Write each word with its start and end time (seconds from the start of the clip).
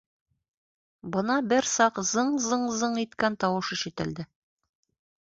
Бына 1.15 1.35
бер 1.51 1.67
саҡ 1.71 1.99
зың-зың-зың 2.11 2.97
иткән 3.03 3.37
тауыш 3.45 3.71
ишетелде. 3.77 4.27